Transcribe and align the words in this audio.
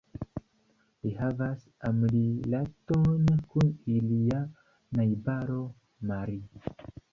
Li 1.01 1.11
havas 1.19 1.65
amrilaton 1.89 3.29
kun 3.53 3.71
ilia 3.99 4.41
najbaro 5.01 5.63
Marie. 6.13 6.67